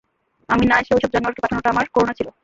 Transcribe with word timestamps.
আমি 0.49 0.63
না 0.65 0.75
এসে 0.81 0.91
ঐসব 0.95 1.11
জানোয়ারকে 1.13 1.41
পাঠানোটা 1.41 1.69
আমার 1.69 1.85
করুণা 1.93 2.13
ছিল। 2.13 2.27